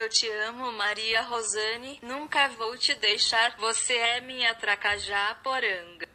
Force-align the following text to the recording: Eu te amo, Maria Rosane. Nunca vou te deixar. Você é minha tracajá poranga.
Eu 0.00 0.08
te 0.08 0.26
amo, 0.30 0.72
Maria 0.72 1.20
Rosane. 1.20 2.00
Nunca 2.02 2.48
vou 2.48 2.74
te 2.78 2.94
deixar. 2.94 3.54
Você 3.58 3.92
é 3.92 4.20
minha 4.22 4.54
tracajá 4.54 5.38
poranga. 5.44 6.08